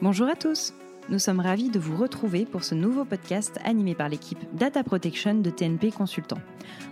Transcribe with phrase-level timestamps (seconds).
[0.00, 0.74] Bonjour à tous
[1.08, 5.34] Nous sommes ravis de vous retrouver pour ce nouveau podcast animé par l'équipe Data Protection
[5.34, 6.38] de TNP Consultant.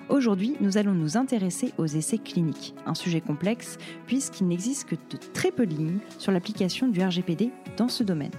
[0.09, 5.19] Aujourd'hui, nous allons nous intéresser aux essais cliniques, un sujet complexe puisqu'il n'existe que de
[5.32, 8.32] très peu de lignes sur l'application du RGPD dans ce domaine.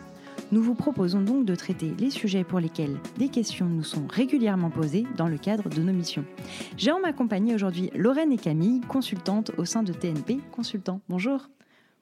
[0.51, 4.69] Nous vous proposons donc de traiter les sujets pour lesquels des questions nous sont régulièrement
[4.69, 6.25] posées dans le cadre de nos missions.
[6.75, 10.99] J'ai en ma compagnie aujourd'hui Lorraine et Camille, consultantes au sein de TNP Consultant.
[11.07, 11.47] Bonjour.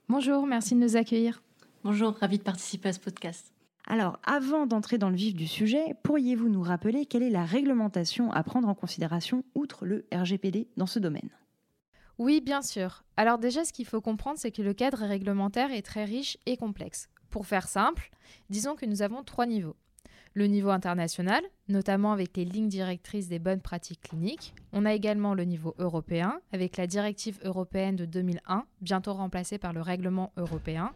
[0.09, 1.43] Bonjour, merci de nous accueillir.
[1.85, 3.53] Bonjour, ravi de participer à ce podcast.
[3.85, 8.31] Alors, avant d'entrer dans le vif du sujet, pourriez-vous nous rappeler quelle est la réglementation
[8.31, 11.29] à prendre en considération outre le RGPD dans ce domaine?
[12.17, 13.03] Oui, bien sûr.
[13.17, 16.57] Alors déjà, ce qu'il faut comprendre, c'est que le cadre réglementaire est très riche et
[16.57, 17.07] complexe.
[17.29, 18.09] Pour faire simple,
[18.49, 19.75] disons que nous avons trois niveaux
[20.35, 24.53] le niveau international, notamment avec les lignes directrices des bonnes pratiques cliniques.
[24.73, 29.71] On a également le niveau européen, avec la directive européenne de 2001, bientôt remplacée par
[29.71, 30.93] le règlement européen.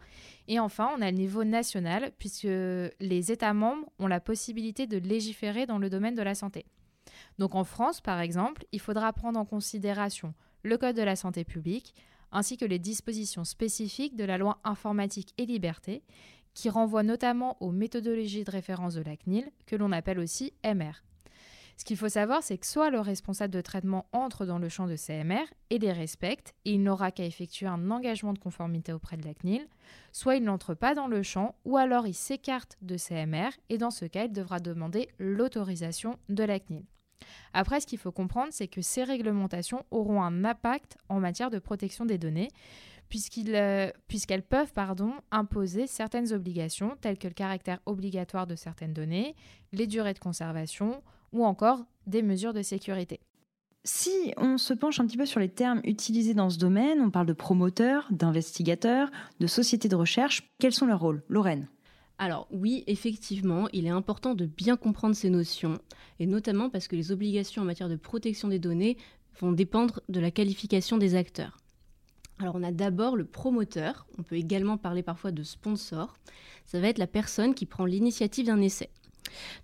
[0.50, 4.98] Et enfin, on a le niveau national, puisque les États membres ont la possibilité de
[4.98, 6.66] légiférer dans le domaine de la santé.
[7.38, 11.46] Donc en France, par exemple, il faudra prendre en considération le Code de la santé
[11.46, 11.96] publique,
[12.32, 16.04] ainsi que les dispositions spécifiques de la loi informatique et liberté,
[16.54, 21.04] qui renvoie notamment aux méthodologies de référence de la CNIL, que l'on appelle aussi MR.
[21.80, 24.86] Ce qu'il faut savoir, c'est que soit le responsable de traitement entre dans le champ
[24.86, 29.16] de CMR et les respecte, et il n'aura qu'à effectuer un engagement de conformité auprès
[29.16, 29.66] de la CNIL,
[30.12, 33.92] soit il n'entre pas dans le champ, ou alors il s'écarte de CMR, et dans
[33.92, 36.84] ce cas, il devra demander l'autorisation de la CNIL.
[37.54, 41.60] Après, ce qu'il faut comprendre, c'est que ces réglementations auront un impact en matière de
[41.60, 42.50] protection des données,
[43.50, 49.36] euh, puisqu'elles peuvent pardon, imposer certaines obligations, telles que le caractère obligatoire de certaines données,
[49.74, 53.20] les durées de conservation ou encore des mesures de sécurité.
[53.86, 57.10] Si on se penche un petit peu sur les termes utilisés dans ce domaine, on
[57.10, 61.24] parle de promoteurs, d'investigateurs, de sociétés de recherche, quels sont leurs rôles?
[61.28, 61.68] Lorraine
[62.22, 65.80] alors oui, effectivement, il est important de bien comprendre ces notions,
[66.20, 68.98] et notamment parce que les obligations en matière de protection des données
[69.40, 71.56] vont dépendre de la qualification des acteurs.
[72.40, 76.18] Alors on a d'abord le promoteur, on peut également parler parfois de sponsor.
[76.66, 78.90] Ça va être la personne qui prend l'initiative d'un essai.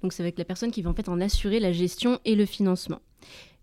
[0.02, 2.36] Donc ça va être la personne qui va en fait en assurer la gestion et
[2.36, 3.00] le financement.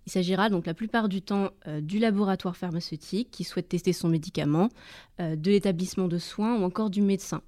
[0.06, 4.08] Il s'agira donc la plupart du temps euh, du laboratoire pharmaceutique qui souhaite tester son
[4.08, 4.68] médicament,
[5.20, 7.42] euh, de l'établissement de soins ou encore du médecin.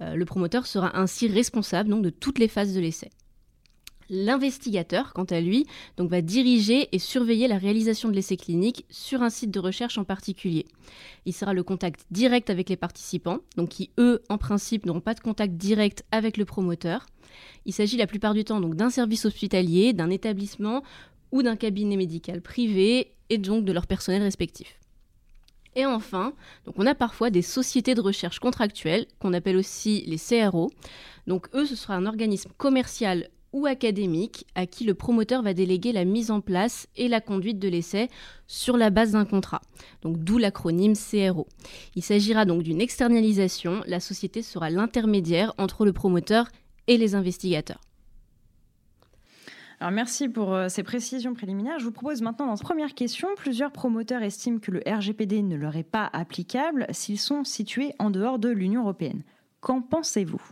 [0.00, 3.10] Euh, le promoteur sera ainsi responsable donc, de toutes les phases de l'essai.
[4.10, 5.66] L'investigateur, quant à lui,
[5.98, 10.04] va diriger et surveiller la réalisation de l'essai clinique sur un site de recherche en
[10.04, 10.66] particulier.
[11.26, 15.14] Il sera le contact direct avec les participants, donc qui eux, en principe, n'auront pas
[15.14, 17.06] de contact direct avec le promoteur.
[17.64, 20.82] Il s'agit la plupart du temps donc d'un service hospitalier, d'un établissement
[21.32, 24.78] ou d'un cabinet médical privé et donc de leur personnel respectif.
[25.76, 26.34] Et enfin,
[26.76, 30.70] on a parfois des sociétés de recherche contractuelles qu'on appelle aussi les CRO.
[31.26, 35.92] Donc eux, ce sera un organisme commercial ou académique à qui le promoteur va déléguer
[35.92, 38.10] la mise en place et la conduite de l'essai
[38.48, 39.62] sur la base d'un contrat.
[40.02, 41.46] Donc d'où l'acronyme CRO.
[41.94, 46.48] Il s'agira donc d'une externalisation, la société sera l'intermédiaire entre le promoteur
[46.88, 47.80] et les investigateurs.
[49.78, 51.78] Alors merci pour euh, ces précisions préliminaires.
[51.78, 55.56] Je vous propose maintenant dans cette première question, plusieurs promoteurs estiment que le RGPD ne
[55.56, 59.22] leur est pas applicable s'ils sont situés en dehors de l'Union européenne.
[59.60, 60.42] Qu'en pensez-vous?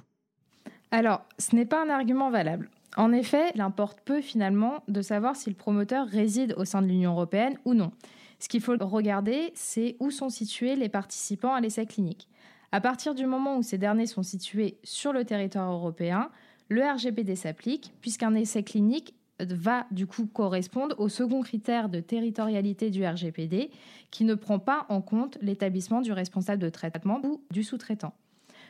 [0.92, 2.70] Alors, ce n'est pas un argument valable.
[2.97, 6.86] En effet, il importe peu finalement de savoir si le promoteur réside au sein de
[6.86, 7.91] l'Union européenne ou non.
[8.38, 12.28] Ce qu'il faut regarder, c'est où sont situés les participants à l'essai clinique.
[12.70, 16.31] À partir du moment où ces derniers sont situés sur le territoire européen,
[16.69, 22.91] le RGPD s'applique puisqu'un essai clinique va du coup correspondre au second critère de territorialité
[22.91, 23.70] du RGPD
[24.10, 28.14] qui ne prend pas en compte l'établissement du responsable de traitement ou du sous-traitant.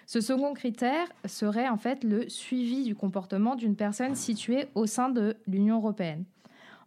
[0.07, 5.09] Ce second critère serait en fait le suivi du comportement d'une personne située au sein
[5.09, 6.25] de l'Union européenne.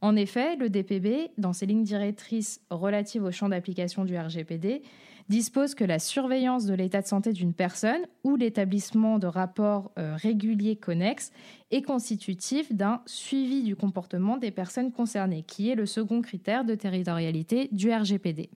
[0.02, 4.84] En effet, le DPB, dans ses lignes directrices relatives au champ d'application du RGPD,
[5.30, 10.16] dispose que la surveillance de l'état de santé d'une personne ou l'établissement de rapports euh,
[10.16, 11.32] réguliers connexes
[11.72, 16.76] est constitutif d'un suivi du comportement des personnes concernées, qui est le second critère de
[16.76, 18.50] territorialité du RGPD.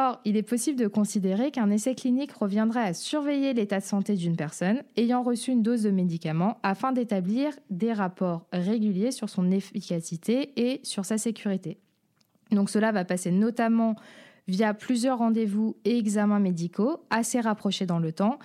[0.00, 4.14] Or, il est possible de considérer qu'un essai clinique reviendrait à surveiller l'état de santé
[4.14, 9.50] d'une personne ayant reçu une dose de médicament afin d'établir des rapports réguliers sur son
[9.50, 11.78] efficacité et sur sa sécurité.
[12.52, 13.96] Donc cela va passer notamment
[14.48, 18.38] via plusieurs rendez-vous et examens médicaux assez rapprochés dans le temps,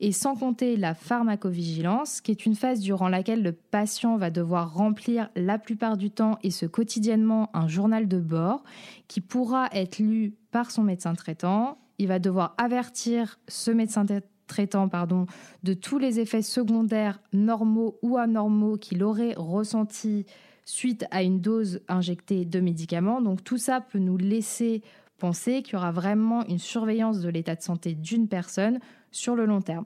[0.00, 4.72] et sans compter la pharmacovigilance, qui est une phase durant laquelle le patient va devoir
[4.72, 8.62] remplir la plupart du temps et ce quotidiennement un journal de bord
[9.08, 11.78] qui pourra être lu par son médecin traitant.
[11.98, 14.06] Il va devoir avertir ce médecin
[14.46, 15.26] traitant pardon,
[15.64, 20.24] de tous les effets secondaires normaux ou anormaux qu'il aurait ressentis
[20.64, 23.20] suite à une dose injectée de médicaments.
[23.20, 24.82] Donc tout ça peut nous laisser
[25.18, 28.78] penser qu'il y aura vraiment une surveillance de l'état de santé d'une personne
[29.10, 29.84] sur le long terme.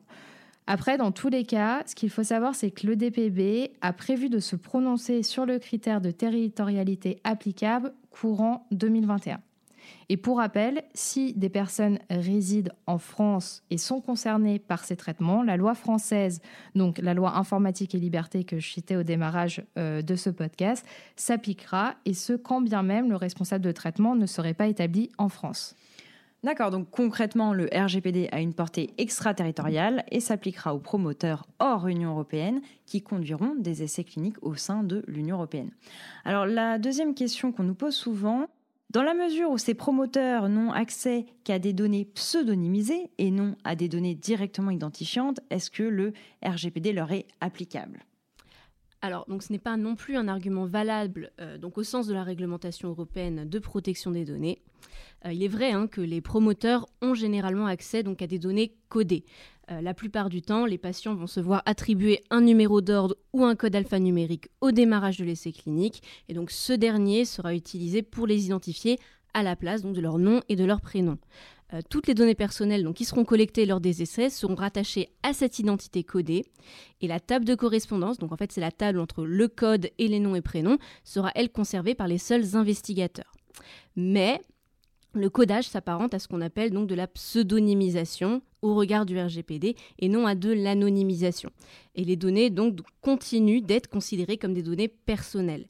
[0.66, 4.28] Après, dans tous les cas, ce qu'il faut savoir, c'est que le DPB a prévu
[4.28, 9.40] de se prononcer sur le critère de territorialité applicable courant 2021.
[10.08, 15.42] Et pour rappel, si des personnes résident en France et sont concernées par ces traitements,
[15.42, 16.40] la loi française,
[16.74, 20.86] donc la loi informatique et liberté que je citais au démarrage euh, de ce podcast,
[21.16, 25.28] s'appliquera, et ce, quand bien même le responsable de traitement ne serait pas établi en
[25.28, 25.76] France.
[26.44, 32.10] D'accord, donc concrètement, le RGPD a une portée extraterritoriale et s'appliquera aux promoteurs hors Union
[32.10, 35.70] européenne qui conduiront des essais cliniques au sein de l'Union européenne.
[36.24, 38.48] Alors la deuxième question qu'on nous pose souvent,
[38.92, 43.74] dans la mesure où ces promoteurs n'ont accès qu'à des données pseudonymisées et non à
[43.74, 46.12] des données directement identifiantes, est-ce que le
[46.44, 48.04] RGPD leur est applicable?
[49.04, 52.22] Alors, donc, ce n'est pas non plus un argument valable euh, au sens de la
[52.22, 54.62] réglementation européenne de protection des données.
[55.26, 59.24] Euh, il est vrai hein, que les promoteurs ont généralement accès à des données codées.
[59.72, 63.44] Euh, la plupart du temps, les patients vont se voir attribuer un numéro d'ordre ou
[63.44, 68.28] un code alphanumérique au démarrage de l'essai clinique, et donc ce dernier sera utilisé pour
[68.28, 68.98] les identifier
[69.34, 71.18] à la place de leur nom et de leur prénom.
[71.72, 75.32] Euh, toutes les données personnelles donc, qui seront collectées lors des essais seront rattachées à
[75.32, 76.44] cette identité codée
[77.00, 80.08] et la table de correspondance, donc en fait c'est la table entre le code et
[80.08, 83.32] les noms et prénoms, sera elle conservée par les seuls investigateurs.
[83.96, 84.40] Mais
[85.14, 89.76] le codage s'apparente à ce qu'on appelle donc de la pseudonymisation au regard du RGPD
[89.98, 91.50] et non à de l'anonymisation.
[91.94, 95.66] Et les données donc continuent d'être considérées comme des données personnelles.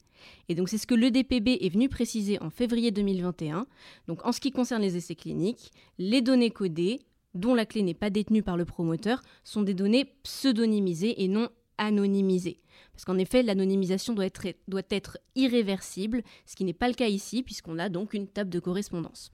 [0.49, 3.65] Et donc c'est ce que l'EDPB est venu préciser en février 2021.
[4.07, 6.99] Donc en ce qui concerne les essais cliniques, les données codées,
[7.33, 11.49] dont la clé n'est pas détenue par le promoteur, sont des données pseudonymisées et non
[11.77, 12.59] anonymisées.
[12.91, 17.07] Parce qu'en effet, l'anonymisation doit être, doit être irréversible, ce qui n'est pas le cas
[17.07, 19.31] ici, puisqu'on a donc une table de correspondance.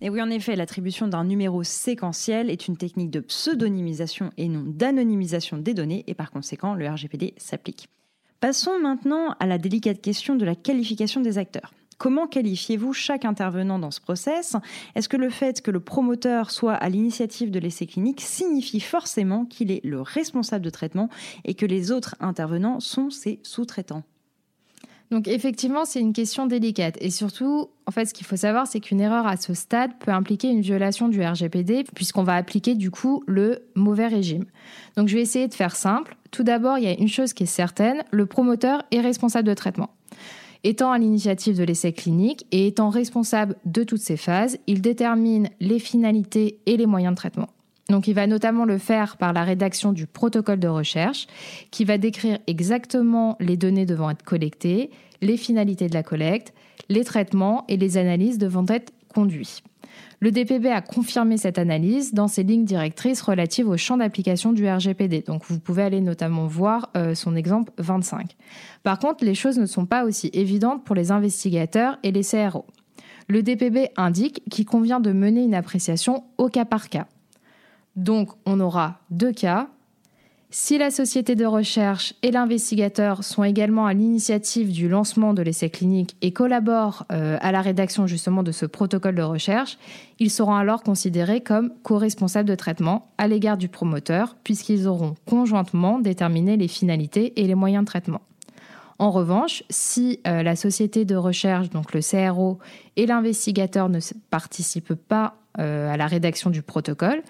[0.00, 4.64] Et oui, en effet, l'attribution d'un numéro séquentiel est une technique de pseudonymisation et non
[4.66, 7.88] d'anonymisation des données, et par conséquent, le RGPD s'applique.
[8.42, 11.72] Passons maintenant à la délicate question de la qualification des acteurs.
[11.96, 14.56] Comment qualifiez-vous chaque intervenant dans ce process?
[14.96, 19.44] Est-ce que le fait que le promoteur soit à l'initiative de l'essai clinique signifie forcément
[19.44, 21.08] qu'il est le responsable de traitement
[21.44, 24.02] et que les autres intervenants sont ses sous-traitants?
[25.12, 26.96] Donc effectivement, c'est une question délicate.
[27.00, 30.10] Et surtout, en fait, ce qu'il faut savoir, c'est qu'une erreur à ce stade peut
[30.10, 34.46] impliquer une violation du RGPD, puisqu'on va appliquer du coup le mauvais régime.
[34.96, 36.16] Donc je vais essayer de faire simple.
[36.32, 39.54] Tout d'abord, il y a une chose qui est certaine, le promoteur est responsable de
[39.54, 39.90] traitement.
[40.64, 45.50] Étant à l'initiative de l'essai clinique et étant responsable de toutes ces phases, il détermine
[45.60, 47.48] les finalités et les moyens de traitement.
[47.90, 51.26] Donc il va notamment le faire par la rédaction du protocole de recherche
[51.70, 54.90] qui va décrire exactement les données devant être collectées,
[55.20, 56.54] les finalités de la collecte,
[56.88, 59.62] les traitements et les analyses devant être conduits.
[60.22, 64.68] Le DPB a confirmé cette analyse dans ses lignes directrices relatives au champ d'application du
[64.68, 65.22] RGPD.
[65.22, 68.36] Donc vous pouvez aller notamment voir euh, son exemple 25.
[68.84, 72.66] Par contre, les choses ne sont pas aussi évidentes pour les investigateurs et les CRO.
[73.26, 77.08] Le DPB indique qu'il convient de mener une appréciation au cas par cas.
[77.96, 79.70] Donc on aura deux cas,
[80.54, 85.70] si la société de recherche et l'investigateur sont également à l'initiative du lancement de l'essai
[85.70, 89.78] clinique et collaborent euh, à la rédaction justement de ce protocole de recherche,
[90.18, 95.98] ils seront alors considérés comme co-responsables de traitement à l'égard du promoteur, puisqu'ils auront conjointement
[95.98, 98.20] déterminé les finalités et les moyens de traitement.
[98.98, 102.58] En revanche, si euh, la société de recherche, donc le CRO,
[102.96, 107.22] et l'investigateur ne participent pas à la rédaction du protocole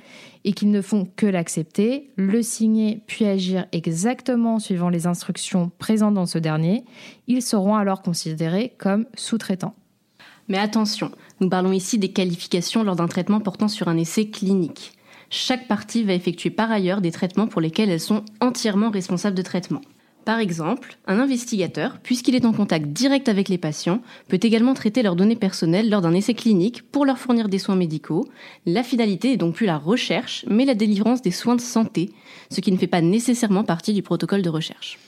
[0.45, 6.15] et qu'ils ne font que l'accepter, le signer puis agir exactement suivant les instructions présentes
[6.15, 6.85] dans ce dernier,
[7.27, 9.75] ils seront alors considérés comme sous-traitants.
[10.49, 11.11] Mais attention,
[11.41, 14.93] nous parlons ici des qualifications lors d'un traitement portant sur un essai clinique.
[15.31, 19.43] Chaque partie va effectuer par ailleurs des traitements pour lesquels elles sont entièrement responsables de
[19.43, 19.81] traitement.
[20.25, 25.03] Par exemple, un investigateur, puisqu'il est en contact direct avec les patients, peut également traiter
[25.03, 28.29] leurs données personnelles lors d'un essai clinique pour leur fournir des soins médicaux.
[28.65, 32.13] La finalité est donc plus la recherche, mais la délivrance des soins de santé,
[32.51, 34.99] ce qui ne fait pas nécessairement partie du protocole de recherche.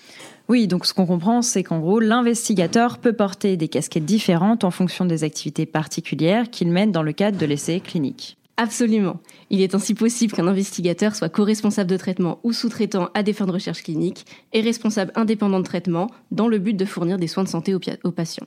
[0.49, 4.73] Oui, donc ce qu'on comprend, c'est qu'en gros, l'investigateur peut porter des casquettes différentes en
[4.73, 8.37] fonction des activités particulières qu'il mène dans le cadre de l'essai clinique.
[8.57, 9.21] Absolument.
[9.51, 13.47] Il est ainsi possible qu'un investigateur soit co-responsable de traitement ou sous-traitant à des fins
[13.47, 17.43] de recherche clinique et responsable indépendant de traitement dans le but de fournir des soins
[17.43, 18.47] de santé aux, patients.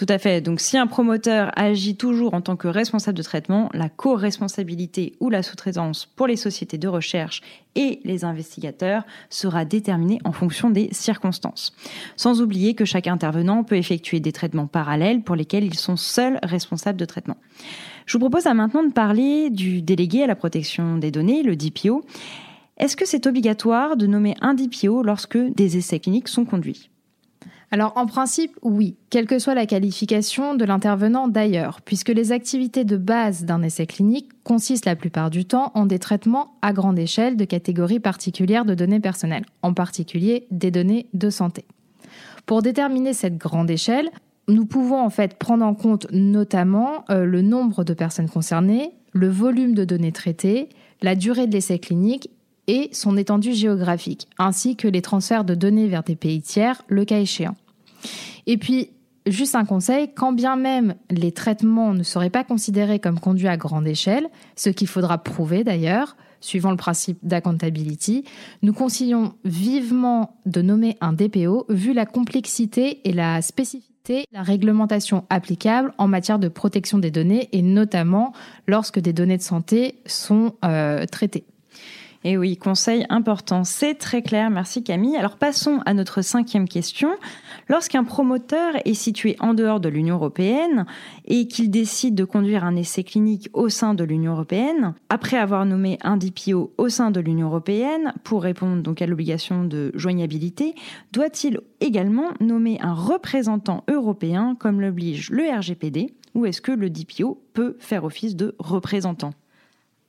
[0.00, 0.40] Tout à fait.
[0.40, 5.28] Donc si un promoteur agit toujours en tant que responsable de traitement, la co-responsabilité ou
[5.28, 7.42] la sous-traitance pour les sociétés de recherche
[7.74, 11.74] et les investigateurs sera déterminée en fonction des circonstances.
[12.16, 16.38] Sans oublier que chaque intervenant peut effectuer des traitements parallèles pour lesquels ils sont seuls
[16.42, 17.36] responsables de traitement.
[18.06, 21.56] Je vous propose à maintenant de parler du délégué à la protection des données, le
[21.56, 22.06] DPO.
[22.78, 26.88] Est-ce que c'est obligatoire de nommer un DPO lorsque des essais cliniques sont conduits?
[27.72, 32.84] Alors en principe, oui, quelle que soit la qualification de l'intervenant d'ailleurs, puisque les activités
[32.84, 36.98] de base d'un essai clinique consistent la plupart du temps en des traitements à grande
[36.98, 41.64] échelle de catégories particulières de données personnelles, en particulier des données de santé.
[42.44, 44.10] Pour déterminer cette grande échelle,
[44.48, 49.28] nous pouvons en fait prendre en compte notamment euh, le nombre de personnes concernées, le
[49.28, 50.70] volume de données traitées,
[51.02, 52.30] la durée de l'essai clinique
[52.70, 57.04] et son étendue géographique, ainsi que les transferts de données vers des pays tiers, le
[57.04, 57.56] cas échéant.
[58.46, 58.90] Et puis,
[59.26, 63.56] juste un conseil, quand bien même les traitements ne seraient pas considérés comme conduits à
[63.56, 68.24] grande échelle, ce qu'il faudra prouver d'ailleurs, suivant le principe d'accountability,
[68.62, 73.90] nous conseillons vivement de nommer un DPO vu la complexité et la spécificité
[74.32, 78.32] la réglementation applicable en matière de protection des données et notamment
[78.66, 81.44] lorsque des données de santé sont euh, traitées.
[82.22, 84.50] Et oui, conseil important, c'est très clair.
[84.50, 85.16] Merci Camille.
[85.16, 87.08] Alors passons à notre cinquième question.
[87.66, 90.84] Lorsqu'un promoteur est situé en dehors de l'Union européenne
[91.24, 95.64] et qu'il décide de conduire un essai clinique au sein de l'Union européenne, après avoir
[95.64, 100.74] nommé un DPO au sein de l'Union européenne pour répondre donc à l'obligation de joignabilité,
[101.12, 107.42] doit-il également nommer un représentant européen comme l'oblige le RGPD ou est-ce que le DPO
[107.54, 109.32] peut faire office de représentant?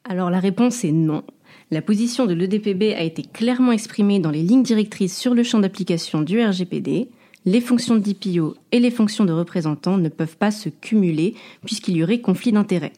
[0.03, 1.23] Alors la réponse est non.
[1.71, 5.59] La position de l'EDPB a été clairement exprimée dans les lignes directrices sur le champ
[5.59, 7.09] d'application du RGPD.
[7.45, 11.33] Les fonctions de DPO et les fonctions de représentant ne peuvent pas se cumuler
[11.65, 12.93] puisqu'il y aurait conflit d'intérêts.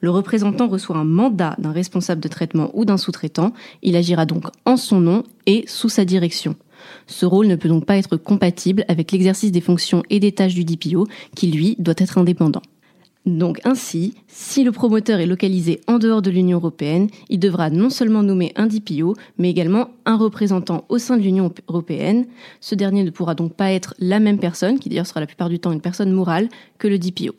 [0.00, 3.52] Le représentant reçoit un mandat d'un responsable de traitement ou d'un sous-traitant.
[3.82, 6.56] Il agira donc en son nom et sous sa direction.
[7.06, 10.54] Ce rôle ne peut donc pas être compatible avec l'exercice des fonctions et des tâches
[10.54, 12.62] du DPO qui, lui, doit être indépendant.
[13.26, 17.88] Donc ainsi, si le promoteur est localisé en dehors de l'Union européenne, il devra non
[17.88, 22.26] seulement nommer un DPO, mais également un représentant au sein de l'Union européenne.
[22.60, 25.48] Ce dernier ne pourra donc pas être la même personne, qui d'ailleurs sera la plupart
[25.48, 27.34] du temps une personne morale, que le DPO.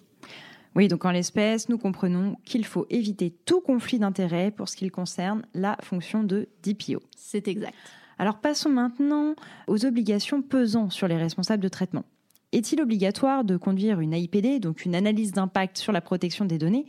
[0.75, 4.89] Oui, donc en l'espèce, nous comprenons qu'il faut éviter tout conflit d'intérêts pour ce qui
[4.89, 7.01] concerne la fonction de DPO.
[7.15, 7.75] C'est exact.
[8.17, 9.35] Alors passons maintenant
[9.67, 12.05] aux obligations pesant sur les responsables de traitement.
[12.51, 16.85] Est-il obligatoire de conduire une AIPD, donc une analyse d'impact sur la protection des données,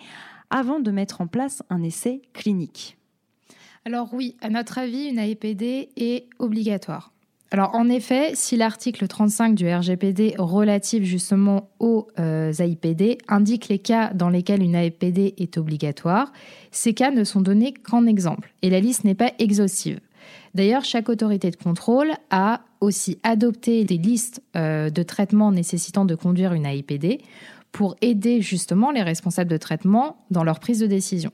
[0.50, 2.96] avant de mettre en place un essai clinique?
[3.84, 7.12] Alors oui, à notre avis, une AIPD est obligatoire.
[7.52, 13.78] Alors en effet, si l'article 35 du RGPD relatif justement aux euh, AIPD indique les
[13.78, 16.32] cas dans lesquels une AIPD est obligatoire,
[16.72, 20.00] ces cas ne sont donnés qu'en exemple et la liste n'est pas exhaustive.
[20.54, 26.14] D'ailleurs, chaque autorité de contrôle a aussi adopté des listes euh, de traitements nécessitant de
[26.14, 27.20] conduire une AIPD
[27.72, 31.30] pour aider justement les responsables de traitement dans leur prise de décision.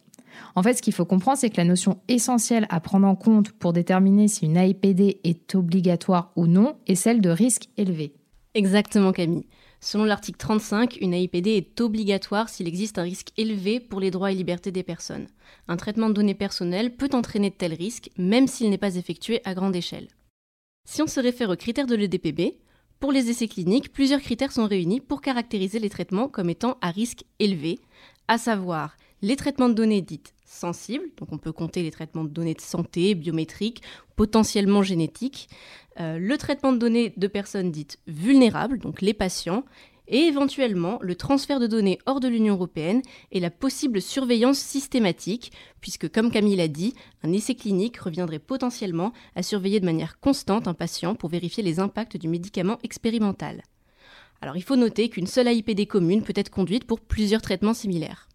[0.55, 3.53] En fait, ce qu'il faut comprendre, c'est que la notion essentielle à prendre en compte
[3.53, 8.15] pour déterminer si une AIPD est obligatoire ou non est celle de risque élevé.
[8.55, 9.47] Exactement, Camille.
[9.81, 14.31] Selon l'article 35, une AIPD est obligatoire s'il existe un risque élevé pour les droits
[14.31, 15.27] et libertés des personnes.
[15.69, 19.41] Un traitement de données personnelles peut entraîner de tels risques, même s'il n'est pas effectué
[19.45, 20.09] à grande échelle.
[20.85, 22.59] Si on se réfère aux critères de l'EDPB,
[22.99, 26.91] pour les essais cliniques, plusieurs critères sont réunis pour caractériser les traitements comme étant à
[26.91, 27.81] risque élevé,
[28.29, 32.29] à savoir les traitements de données dites sensibles, donc on peut compter les traitements de
[32.29, 33.83] données de santé, biométriques,
[34.17, 35.49] potentiellement génétiques,
[36.01, 39.65] euh, le traitement de données de personnes dites vulnérables, donc les patients,
[40.13, 43.03] et éventuellement le transfert de données hors de l'Union européenne
[43.33, 45.51] et la possible surveillance systématique,
[45.81, 50.69] puisque comme Camille l'a dit, un essai clinique reviendrait potentiellement à surveiller de manière constante
[50.69, 53.63] un patient pour vérifier les impacts du médicament expérimental.
[54.43, 58.29] Alors il faut noter qu'une seule AIPD commune peut être conduite pour plusieurs traitements similaires.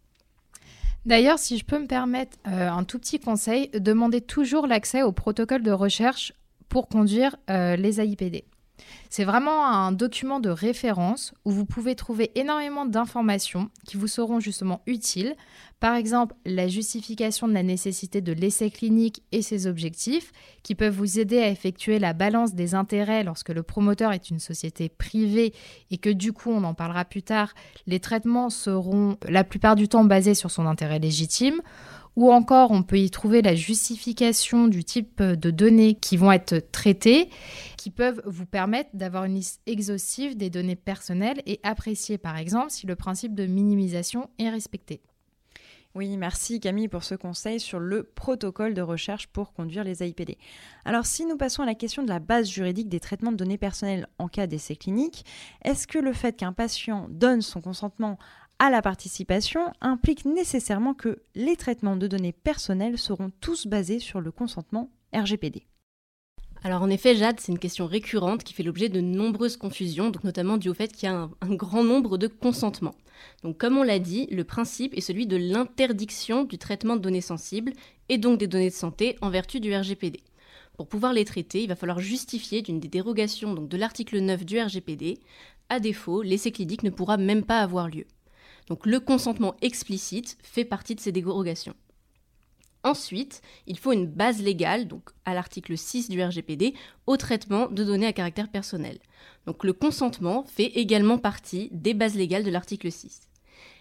[1.05, 5.11] D'ailleurs, si je peux me permettre euh, un tout petit conseil, demandez toujours l'accès au
[5.11, 6.33] protocole de recherche
[6.69, 8.43] pour conduire euh, les AIPD.
[9.09, 14.39] C'est vraiment un document de référence où vous pouvez trouver énormément d'informations qui vous seront
[14.39, 15.35] justement utiles.
[15.79, 20.31] Par exemple, la justification de la nécessité de l'essai clinique et ses objectifs,
[20.63, 24.39] qui peuvent vous aider à effectuer la balance des intérêts lorsque le promoteur est une
[24.39, 25.53] société privée
[25.91, 27.53] et que du coup, on en parlera plus tard,
[27.85, 31.61] les traitements seront la plupart du temps basés sur son intérêt légitime
[32.17, 36.57] ou encore on peut y trouver la justification du type de données qui vont être
[36.71, 37.29] traitées,
[37.77, 42.71] qui peuvent vous permettre d'avoir une liste exhaustive des données personnelles et apprécier par exemple
[42.71, 44.99] si le principe de minimisation est respecté.
[45.93, 50.37] Oui, merci Camille pour ce conseil sur le protocole de recherche pour conduire les AIPD.
[50.85, 53.57] Alors si nous passons à la question de la base juridique des traitements de données
[53.57, 55.23] personnelles en cas d'essai clinique,
[55.63, 58.17] est-ce que le fait qu'un patient donne son consentement
[58.59, 64.19] à la participation implique nécessairement que les traitements de données personnelles seront tous basés sur
[64.19, 65.67] le consentement RGPD
[66.63, 70.23] alors en effet, Jade, c'est une question récurrente qui fait l'objet de nombreuses confusions, donc
[70.23, 72.95] notamment dû au fait qu'il y a un, grand nombre de consentements.
[73.43, 77.21] Donc comme on l'a dit, le principe est celui de l'interdiction du traitement de données
[77.21, 77.73] sensibles
[78.09, 80.21] et donc des données de santé en vertu du RGPD.
[80.75, 84.45] Pour pouvoir les traiter, il va falloir justifier d'une des dérogations donc de l'article 9
[84.45, 85.19] du RGPD.
[85.69, 88.05] À défaut, l'essai clinique ne pourra même pas avoir lieu.
[88.67, 91.75] Donc le consentement explicite fait partie de ces dérogations.
[92.83, 96.73] Ensuite, il faut une base légale, donc à l'article 6 du RGPD,
[97.05, 98.99] au traitement de données à caractère personnel.
[99.45, 103.27] Donc le consentement fait également partie des bases légales de l'article 6.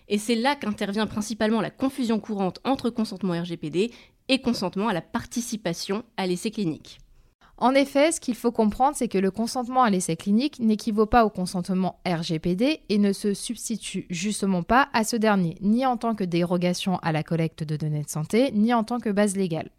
[0.09, 3.93] Et c'est là qu'intervient principalement la confusion courante entre consentement RGPD
[4.29, 6.99] et consentement à la participation à l'essai clinique.
[7.59, 11.25] En effet, ce qu'il faut comprendre, c'est que le consentement à l'essai clinique n'équivaut pas
[11.25, 16.15] au consentement RGPD et ne se substitue justement pas à ce dernier, ni en tant
[16.15, 19.71] que dérogation à la collecte de données de santé, ni en tant que base légale.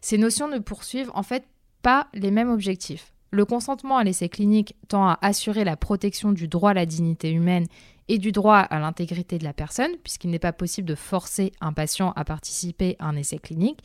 [0.00, 1.44] Ces notions ne poursuivent en fait
[1.82, 3.12] pas les mêmes objectifs.
[3.30, 7.30] Le consentement à l'essai clinique tend à assurer la protection du droit à la dignité
[7.30, 7.66] humaine
[8.08, 11.72] et du droit à l'intégrité de la personne, puisqu'il n'est pas possible de forcer un
[11.72, 13.80] patient à participer à un essai clinique,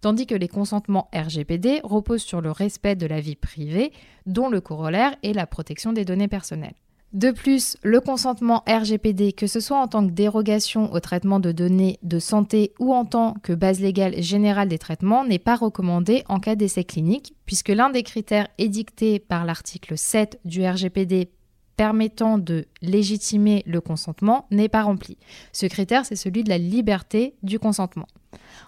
[0.00, 3.92] tandis que les consentements RGPD reposent sur le respect de la vie privée,
[4.26, 6.74] dont le corollaire est la protection des données personnelles.
[7.12, 11.52] De plus, le consentement RGPD, que ce soit en tant que dérogation au traitement de
[11.52, 16.24] données de santé ou en tant que base légale générale des traitements, n'est pas recommandé
[16.30, 21.28] en cas d'essai clinique, puisque l'un des critères édictés par l'article 7 du RGPD
[21.76, 25.18] permettant de légitimer le consentement n'est pas rempli.
[25.52, 28.06] Ce critère, c'est celui de la liberté du consentement.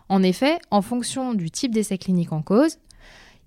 [0.08, 2.78] En effet, en fonction du type d'essai clinique en cause,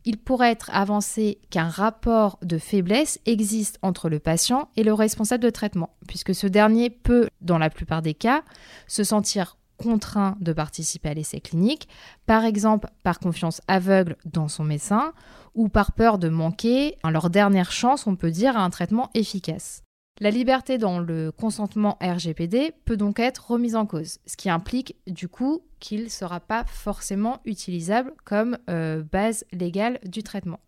[0.06, 5.44] il pourrait être avancé qu'un rapport de faiblesse existe entre le patient et le responsable
[5.44, 8.44] de traitement, puisque ce dernier peut, dans la plupart des cas,
[8.88, 11.88] se sentir contraint de participer à l'essai clinique,
[12.26, 15.14] par exemple par confiance aveugle dans son médecin
[15.56, 19.84] ou par peur de manquer leur dernière chance, on peut dire, à un traitement efficace.
[20.20, 24.96] La liberté dans le consentement RGPD peut donc être remise en cause, ce qui implique
[25.06, 30.60] du coup qu'il ne sera pas forcément utilisable comme euh, base légale du traitement.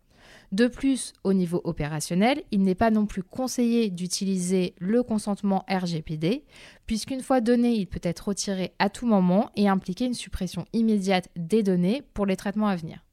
[0.52, 6.44] De plus, au niveau opérationnel, il n'est pas non plus conseillé d'utiliser le consentement RGPD,
[6.86, 11.28] puisqu'une fois donné, il peut être retiré à tout moment et impliquer une suppression immédiate
[11.36, 13.04] des données pour les traitements à venir.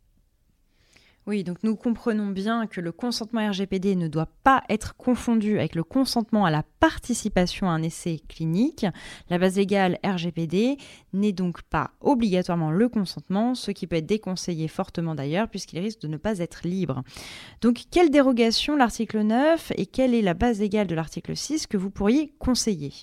[1.28, 5.76] Oui, donc nous comprenons bien que le consentement RGPD ne doit pas être confondu avec
[5.76, 8.86] le consentement à la participation à un essai clinique.
[9.30, 10.78] La base légale RGPD
[11.12, 16.00] n'est donc pas obligatoirement le consentement, ce qui peut être déconseillé fortement d'ailleurs puisqu'il risque
[16.00, 17.04] de ne pas être libre.
[17.60, 21.76] Donc quelle dérogation l'article 9 et quelle est la base légale de l'article 6 que
[21.76, 22.94] vous pourriez conseiller?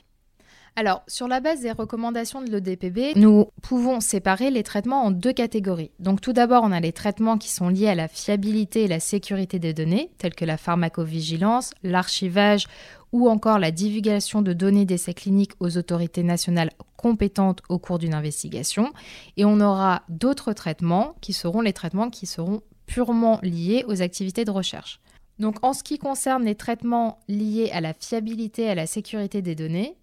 [0.77, 5.33] Alors, sur la base des recommandations de l'EDPB, nous pouvons séparer les traitements en deux
[5.33, 5.93] catégories.
[6.01, 8.99] Donc, tout d'abord, on a les traitements qui sont liés à la fiabilité et la
[8.99, 12.67] sécurité des données, tels que la pharmacovigilance, l'archivage
[13.13, 18.15] ou encore la divulgation de données d'essais cliniques aux autorités nationales compétentes au cours d'une
[18.15, 18.93] investigation.
[19.37, 24.45] Et on aura d'autres traitements qui seront les traitements qui seront purement liés aux activités
[24.45, 25.01] de recherche.
[25.39, 29.43] Donc en ce qui concerne les traitements liés à la fiabilité et à la sécurité
[29.43, 29.97] des données,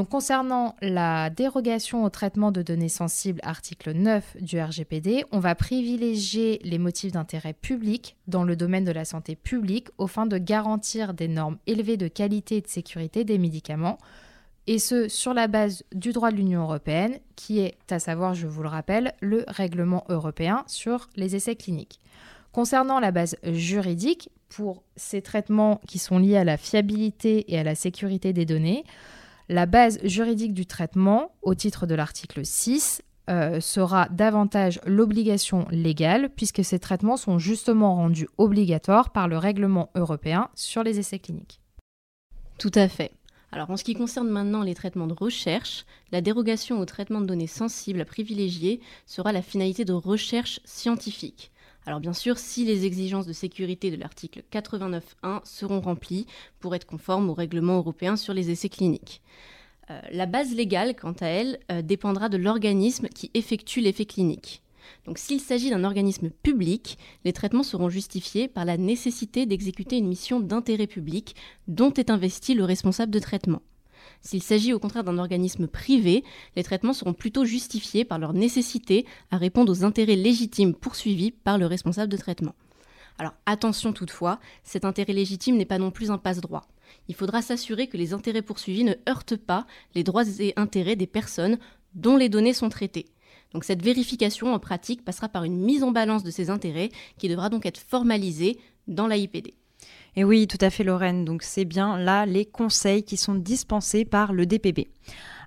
[0.00, 6.60] concernant la dérogation au traitement de données sensibles, article 9 du RGPD, on va privilégier
[6.64, 11.12] les motifs d'intérêt public dans le domaine de la santé publique au fin de garantir
[11.12, 13.98] des normes élevées de qualité et de sécurité des médicaments,
[14.66, 18.46] et ce sur la base du droit de l'Union européenne, qui est, à savoir, je
[18.46, 22.00] vous le rappelle, le règlement européen sur les essais cliniques.
[22.52, 27.62] Concernant la base juridique, pour ces traitements qui sont liés à la fiabilité et à
[27.62, 28.84] la sécurité des données,
[29.52, 36.28] la base juridique du traitement, au titre de l'article 6, euh, sera davantage l'obligation légale,
[36.34, 41.60] puisque ces traitements sont justement rendus obligatoires par le règlement européen sur les essais cliniques.
[42.58, 43.12] Tout à fait.
[43.52, 47.26] Alors en ce qui concerne maintenant les traitements de recherche, la dérogation au traitement de
[47.26, 51.51] données sensibles à privilégier sera la finalité de recherche scientifique.
[51.86, 56.26] Alors bien sûr, si les exigences de sécurité de l'article 89.1 seront remplies
[56.60, 59.20] pour être conformes au règlement européen sur les essais cliniques.
[59.90, 64.62] Euh, la base légale, quant à elle, euh, dépendra de l'organisme qui effectue l'effet clinique.
[65.06, 70.08] Donc s'il s'agit d'un organisme public, les traitements seront justifiés par la nécessité d'exécuter une
[70.08, 71.34] mission d'intérêt public
[71.66, 73.62] dont est investi le responsable de traitement.
[74.22, 76.24] S'il s'agit au contraire d'un organisme privé,
[76.56, 81.58] les traitements seront plutôt justifiés par leur nécessité à répondre aux intérêts légitimes poursuivis par
[81.58, 82.54] le responsable de traitement.
[83.18, 86.66] Alors attention toutefois, cet intérêt légitime n'est pas non plus un passe-droit.
[87.08, 91.06] Il faudra s'assurer que les intérêts poursuivis ne heurtent pas les droits et intérêts des
[91.06, 91.58] personnes
[91.94, 93.06] dont les données sont traitées.
[93.52, 97.28] Donc cette vérification en pratique passera par une mise en balance de ces intérêts qui
[97.28, 98.58] devra donc être formalisée
[98.88, 99.54] dans l'AIPD.
[100.14, 104.04] Et oui, tout à fait Lorraine, donc c'est bien là les conseils qui sont dispensés
[104.04, 104.88] par le DPB.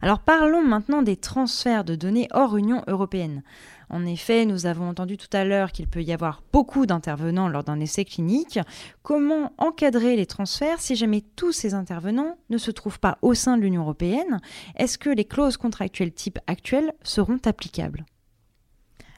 [0.02, 3.44] Alors parlons maintenant des transferts de données hors Union européenne.
[3.92, 7.64] En effet, nous avons entendu tout à l'heure qu'il peut y avoir beaucoup d'intervenants lors
[7.64, 8.60] d'un essai clinique.
[9.04, 13.58] Comment encadrer les transferts si jamais tous ces intervenants ne se trouvent pas au sein
[13.58, 14.42] de l'Union européenne?
[14.76, 18.06] Est-ce que les clauses contractuelles type actuelles seront applicables?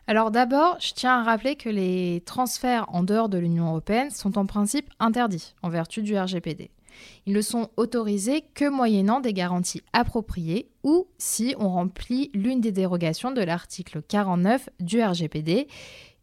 [0.09, 4.37] Alors d'abord, je tiens à rappeler que les transferts en dehors de l'Union européenne sont
[4.37, 6.71] en principe interdits en vertu du RGPD.
[7.25, 12.71] Ils ne sont autorisés que moyennant des garanties appropriées ou si on remplit l'une des
[12.71, 15.67] dérogations de l'article 49 du RGPD.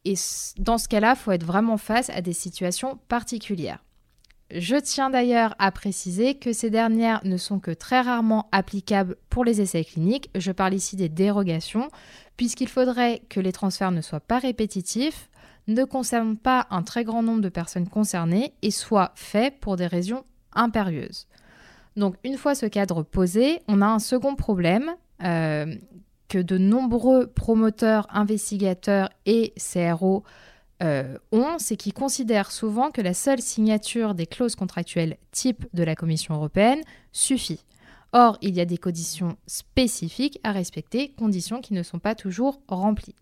[0.07, 0.15] Et
[0.59, 3.85] dans ce cas-là, il faut être vraiment face à des situations particulières.
[4.51, 9.45] Je tiens d'ailleurs à préciser que ces dernières ne sont que très rarement applicables pour
[9.45, 10.31] les essais cliniques.
[10.35, 11.89] Je parle ici des dérogations,
[12.37, 15.31] puisqu'il faudrait que les transferts ne soient pas répétitifs,
[15.67, 19.87] ne concernent pas un très grand nombre de personnes concernées et soient faits pour des
[19.87, 21.27] raisons impérieuses.
[21.97, 25.75] Donc une fois ce cadre posé, on a un second problème euh,
[26.29, 30.25] que de nombreux promoteurs, investigateurs et CRO
[30.83, 35.85] euh, ont, c'est qu'ils considèrent souvent que la seule signature des clauses contractuelles type de
[35.85, 36.81] la Commission européenne
[37.13, 37.61] suffit.
[38.13, 42.61] Or, il y a des conditions spécifiques à respecter, conditions qui ne sont pas toujours
[42.69, 43.17] remplies.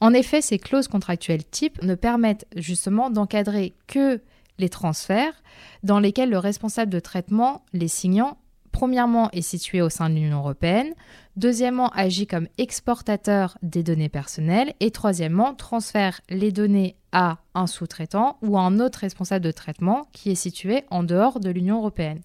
[0.00, 4.20] En effet, ces clauses contractuelles type ne permettent justement d'encadrer que
[4.58, 5.42] les transferts
[5.82, 8.38] dans lesquels le responsable de traitement, les signants,
[8.76, 10.92] premièrement est situé au sein de l'Union européenne,
[11.36, 18.36] deuxièmement agit comme exportateur des données personnelles et troisièmement transfère les données à un sous-traitant
[18.42, 22.20] ou à un autre responsable de traitement qui est situé en dehors de l'Union européenne.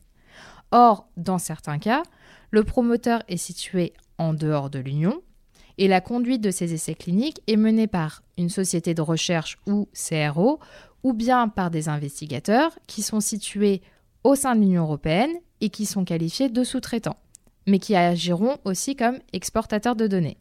[0.72, 2.04] Or, dans certains cas,
[2.50, 5.22] le promoteur est situé en dehors de l'Union
[5.78, 9.88] et la conduite de ces essais cliniques est menée par une société de recherche ou
[9.94, 10.60] CRO
[11.04, 13.82] ou bien par des investigateurs qui sont situés
[14.26, 15.32] au sein de l'Union européenne
[15.62, 17.18] et qui sont qualifiés de sous-traitants,
[17.68, 20.38] mais qui agiront aussi comme exportateurs de données.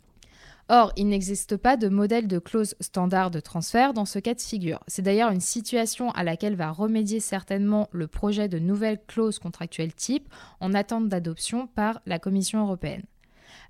[0.73, 4.41] Or, il n'existe pas de modèle de clause standard de transfert dans ce cas de
[4.41, 4.79] figure.
[4.87, 9.93] C'est d'ailleurs une situation à laquelle va remédier certainement le projet de nouvelle clause contractuelle
[9.93, 10.29] type
[10.61, 13.03] en attente d'adoption par la Commission européenne.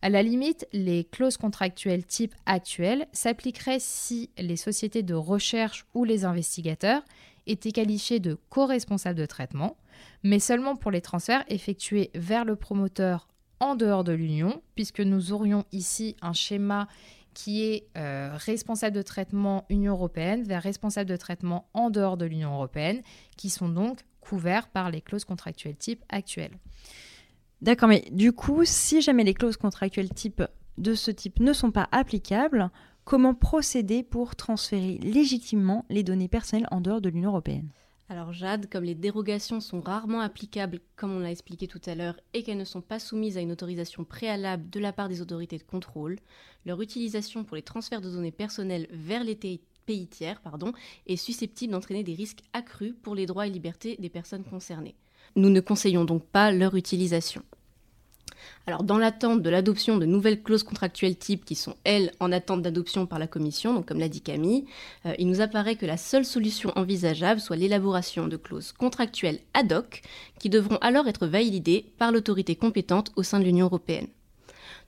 [0.03, 6.05] À la limite, les clauses contractuelles type actuelles s'appliqueraient si les sociétés de recherche ou
[6.05, 7.03] les investigateurs
[7.47, 9.79] étaient qualifiés de co-responsables de traitement,
[10.23, 13.29] mais seulement pour les transferts effectués vers le promoteur
[13.61, 16.89] en dehors de l'Union, puisque nous aurions ici un schéma
[17.35, 22.25] qui est euh, responsable de traitement Union européenne vers responsable de traitement en dehors de
[22.25, 23.03] l'Union européenne,
[23.37, 26.59] qui sont donc couverts par les clauses contractuelles type actuelles.
[27.63, 30.43] D'accord, mais du coup, si jamais les clauses contractuelles type
[30.79, 32.71] de ce type ne sont pas applicables,
[33.05, 37.69] comment procéder pour transférer légitimement les données personnelles en dehors de l'Union européenne?
[38.11, 42.19] Alors Jade, comme les dérogations sont rarement applicables, comme on l'a expliqué tout à l'heure,
[42.35, 45.59] et qu'elles ne sont pas soumises à une autorisation préalable de la part des autorités
[45.59, 46.19] de contrôle,
[46.67, 50.43] leur utilisation pour les transferts de données personnelles vers les pays tiers
[51.07, 54.97] est susceptible d'entraîner des risques accrus pour les droits et libertés des personnes concernées.
[55.37, 57.45] Nous ne conseillons donc pas leur utilisation.
[58.67, 62.63] Alors, dans l'attente de l'adoption de nouvelles clauses contractuelles type qui sont, elles, en attente
[62.63, 64.65] d'adoption par la Commission, comme l'a dit Camille,
[65.07, 69.73] euh, il nous apparaît que la seule solution envisageable soit l'élaboration de clauses contractuelles ad
[69.73, 70.03] hoc
[70.39, 74.09] qui devront alors être validées par l'autorité compétente au sein de l'Union européenne.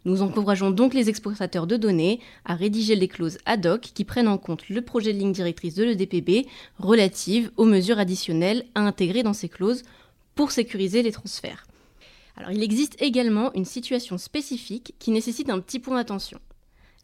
[0.05, 4.28] Nous encourageons donc les exportateurs de données à rédiger les clauses ad hoc qui prennent
[4.28, 9.22] en compte le projet de ligne directrice de l'EDPB relative aux mesures additionnelles à intégrer
[9.22, 9.83] dans ces clauses
[10.35, 11.66] pour sécuriser les transferts.
[12.36, 16.40] Alors il existe également une situation spécifique qui nécessite un petit point d'attention.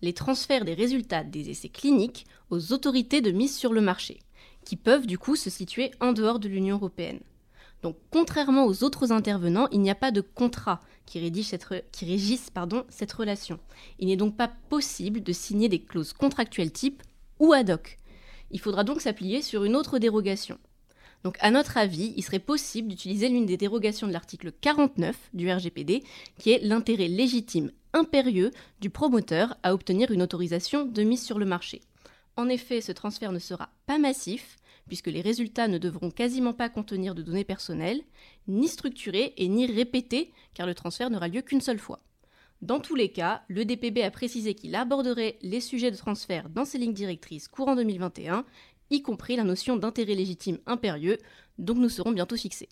[0.00, 4.20] Les transferts des résultats des essais cliniques aux autorités de mise sur le marché,
[4.64, 7.20] qui peuvent du coup se situer en dehors de l'Union européenne.
[7.82, 11.20] Donc contrairement aux autres intervenants, il n'y a pas de contrat qui,
[11.92, 12.50] qui régisse
[12.88, 13.58] cette relation.
[13.98, 17.02] Il n'est donc pas possible de signer des clauses contractuelles type
[17.38, 17.98] ou ad hoc.
[18.50, 20.58] Il faudra donc s'appuyer sur une autre dérogation.
[21.24, 25.50] Donc à notre avis, il serait possible d'utiliser l'une des dérogations de l'article 49 du
[25.50, 26.04] RGPD,
[26.38, 28.50] qui est l'intérêt légitime impérieux
[28.80, 31.80] du promoteur à obtenir une autorisation de mise sur le marché.
[32.36, 36.68] En effet, ce transfert ne sera pas massif, puisque les résultats ne devront quasiment pas
[36.68, 38.02] contenir de données personnelles,
[38.46, 42.00] ni structurées et ni répétées, car le transfert n'aura lieu qu'une seule fois.
[42.60, 46.64] Dans tous les cas, le DPB a précisé qu'il aborderait les sujets de transfert dans
[46.64, 48.44] ses lignes directrices courant 2021,
[48.90, 51.18] y compris la notion d'intérêt légitime impérieux,
[51.58, 52.68] donc nous serons bientôt fixés.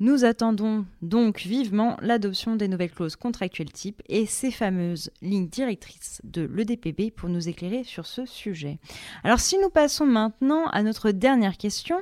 [0.00, 6.20] Nous attendons donc vivement l'adoption des nouvelles clauses contractuelles type et ces fameuses lignes directrices
[6.22, 8.78] de l'EDPB pour nous éclairer sur ce sujet.
[9.24, 11.96] Alors si nous passons maintenant à notre dernière question,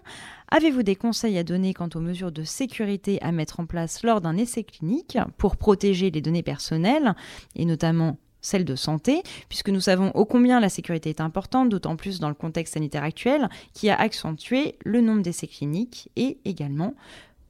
[0.48, 4.20] avez-vous des conseils à donner quant aux mesures de sécurité à mettre en place lors
[4.20, 7.14] d'un essai clinique pour protéger les données personnelles
[7.54, 11.96] et notamment celles de santé, puisque nous savons ô combien la sécurité est importante, d'autant
[11.96, 16.94] plus dans le contexte sanitaire actuel, qui a accentué le nombre d'essais cliniques et également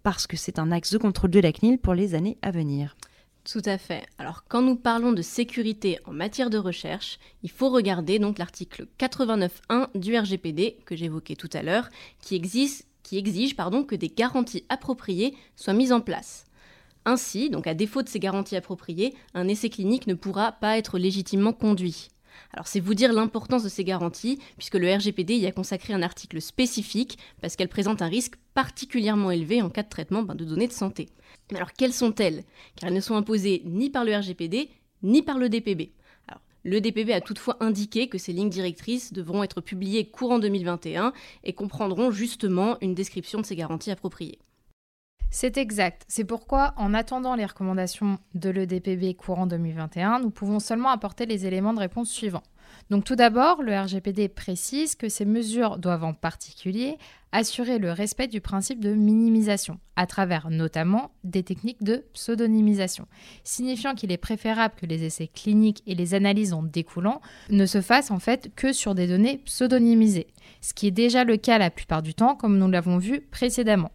[0.03, 2.97] parce que c'est un axe de contrôle de la CNIL pour les années à venir.
[3.45, 4.07] Tout à fait.
[4.19, 8.87] Alors quand nous parlons de sécurité en matière de recherche, il faut regarder donc l'article
[8.99, 11.89] 89.1 du RGPD que j'évoquais tout à l'heure,
[12.21, 12.41] qui,
[13.03, 16.47] qui exige pardon, que des garanties appropriées soient mises en place.
[17.09, 20.99] Ainsi, donc à défaut de ces garanties appropriées, un essai clinique ne pourra pas être
[20.99, 22.09] légitimement conduit.
[22.53, 26.03] Alors c'est vous dire l'importance de ces garanties, puisque le RGPD y a consacré un
[26.03, 30.45] article spécifique, parce qu'elles présentent un risque particulièrement élevé en cas de traitement ben, de
[30.45, 31.09] données de santé.
[31.55, 32.43] Alors quelles sont-elles?
[32.75, 34.69] Car elles ne sont imposées ni par le RGPD,
[35.05, 35.93] ni par le DPB.
[36.65, 41.13] Le DPB a toutefois indiqué que ces lignes directrices devront être publiées courant 2021
[41.45, 44.41] et comprendront justement une description de ces garanties appropriées.
[45.31, 46.05] C'est exact.
[46.09, 51.47] C'est pourquoi, en attendant les recommandations de l'EDPB courant 2021, nous pouvons seulement apporter les
[51.47, 52.43] éléments de réponse suivants.
[52.91, 56.99] Donc tout d'abord, le RGPD précise que ces mesures doivent en particulier
[57.33, 63.07] assurer le respect du principe de minimisation, à travers notamment des techniques de pseudonymisation,
[63.45, 67.81] signifiant qu'il est préférable que les essais cliniques et les analyses en découlant ne se
[67.81, 70.29] fassent en fait que sur des données pseudonymisées,
[70.61, 73.91] ce qui est déjà le cas la plupart du temps, comme nous l'avons vu précédemment.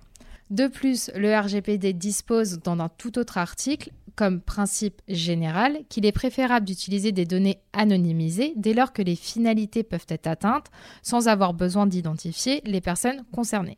[0.52, 6.12] De plus, le RGPD dispose dans un tout autre article comme principe général qu'il est
[6.12, 10.68] préférable d'utiliser des données anonymisées dès lors que les finalités peuvent être atteintes
[11.04, 13.78] sans avoir besoin d'identifier les personnes concernées.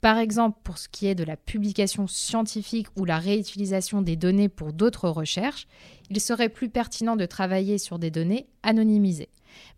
[0.00, 4.48] Par exemple, pour ce qui est de la publication scientifique ou la réutilisation des données
[4.48, 5.66] pour d'autres recherches,
[6.08, 9.28] il serait plus pertinent de travailler sur des données anonymisées.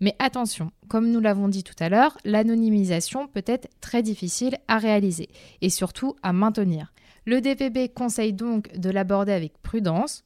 [0.00, 4.78] Mais attention, comme nous l'avons dit tout à l'heure, l'anonymisation peut être très difficile à
[4.78, 5.28] réaliser
[5.60, 6.92] et surtout à maintenir.
[7.26, 10.24] Le DPB conseille donc de l'aborder avec prudence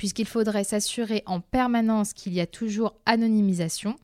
[0.00, 3.96] puisqu'il faudrait s'assurer en permanence qu'il y a toujours anonymisation,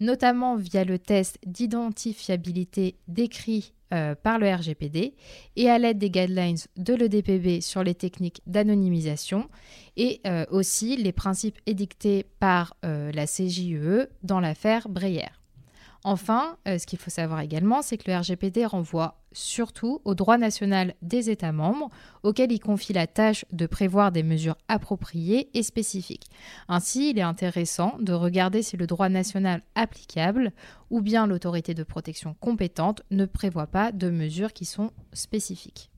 [0.00, 5.14] notamment via le test d'identifiabilité décrit euh, par le RGPD
[5.54, 9.48] et à l'aide des guidelines de l'EDPB sur les techniques d'anonymisation
[9.96, 15.30] et euh, aussi les principes édictés par euh, la CJUE dans l'affaire Breyer.
[16.06, 20.36] Enfin, euh, ce qu'il faut savoir également, c'est que le RGPD renvoie surtout au droit
[20.36, 21.88] national des États membres,
[22.22, 26.26] auquel il confie la tâche de prévoir des mesures appropriées et spécifiques.
[26.68, 30.52] Ainsi, il est intéressant de regarder si le droit national applicable
[30.90, 35.90] ou bien l'autorité de protection compétente ne prévoit pas de mesures qui sont spécifiques.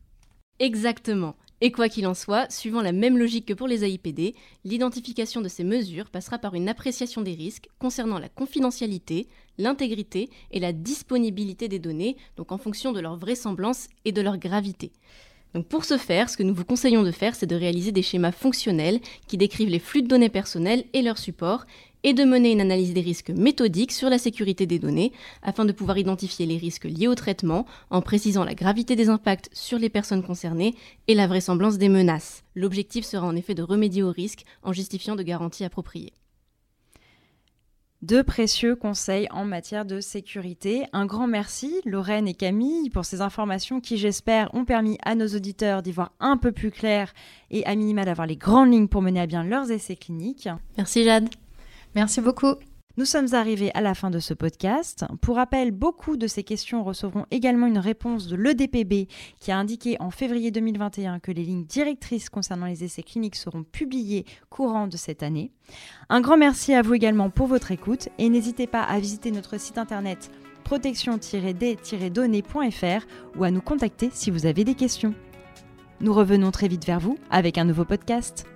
[0.61, 1.35] Exactement.
[1.63, 5.49] Et quoi qu'il en soit, suivant la même logique que pour les AIPD, l'identification de
[5.49, 11.69] ces mesures passera par une appréciation des risques concernant la confidentialité, l'intégrité et la disponibilité
[11.69, 14.93] des données, donc en fonction de leur vraisemblance et de leur gravité.
[15.55, 18.03] Donc pour ce faire, ce que nous vous conseillons de faire, c'est de réaliser des
[18.03, 21.65] schémas fonctionnels qui décrivent les flux de données personnelles et leurs supports
[22.03, 25.73] et de mener une analyse des risques méthodiques sur la sécurité des données afin de
[25.73, 29.89] pouvoir identifier les risques liés au traitement en précisant la gravité des impacts sur les
[29.89, 30.75] personnes concernées
[31.09, 32.45] et la vraisemblance des menaces.
[32.55, 36.13] L'objectif sera en effet de remédier aux risques en justifiant de garanties appropriées
[38.03, 40.85] de précieux conseils en matière de sécurité.
[40.93, 45.29] Un grand merci, Lorraine et Camille, pour ces informations qui, j'espère, ont permis à nos
[45.29, 47.13] auditeurs d'y voir un peu plus clair
[47.51, 50.49] et à minima d'avoir les grandes lignes pour mener à bien leurs essais cliniques.
[50.77, 51.29] Merci Jade.
[51.95, 52.55] Merci beaucoup.
[52.99, 55.05] Nous sommes arrivés à la fin de ce podcast.
[55.21, 59.07] Pour rappel, beaucoup de ces questions recevront également une réponse de l'EDPB
[59.39, 63.65] qui a indiqué en février 2021 que les lignes directrices concernant les essais cliniques seront
[63.65, 65.53] publiées courant de cette année.
[66.09, 69.61] Un grand merci à vous également pour votre écoute et n'hésitez pas à visiter notre
[69.61, 70.31] site internet
[70.65, 73.07] protection-d-données.fr
[73.37, 75.13] ou à nous contacter si vous avez des questions.
[76.01, 78.47] Nous revenons très vite vers vous avec un nouveau podcast.